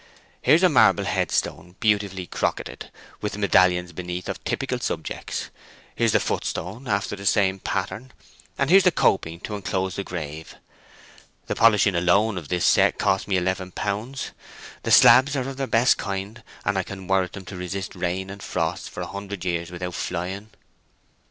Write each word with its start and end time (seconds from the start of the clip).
"Here's 0.41 0.63
a 0.63 0.67
marble 0.67 1.03
headstone 1.03 1.75
beautifully 1.79 2.25
crocketed, 2.25 2.89
with 3.21 3.37
medallions 3.37 3.93
beneath 3.93 4.27
of 4.27 4.43
typical 4.43 4.79
subjects; 4.79 5.51
here's 5.95 6.13
the 6.13 6.17
footstone 6.19 6.87
after 6.87 7.15
the 7.15 7.23
same 7.27 7.59
pattern, 7.59 8.11
and 8.57 8.71
here's 8.71 8.81
the 8.83 8.91
coping 8.91 9.39
to 9.41 9.53
enclose 9.55 9.97
the 9.97 10.03
grave. 10.03 10.55
The 11.45 11.53
polishing 11.53 11.93
alone 11.93 12.39
of 12.39 12.47
the 12.47 12.59
set 12.61 12.97
cost 12.97 13.27
me 13.27 13.37
eleven 13.37 13.69
pounds—the 13.73 14.89
slabs 14.89 15.35
are 15.35 15.43
the 15.53 15.67
best 15.67 15.93
of 15.93 15.97
their 15.99 16.05
kind, 16.05 16.43
and 16.65 16.79
I 16.79 16.81
can 16.81 17.05
warrant 17.07 17.33
them 17.33 17.45
to 17.45 17.55
resist 17.55 17.93
rain 17.93 18.31
and 18.31 18.41
frost 18.41 18.89
for 18.89 19.01
a 19.01 19.05
hundred 19.05 19.45
years 19.45 19.69
without 19.69 19.93
flying." 19.93 20.49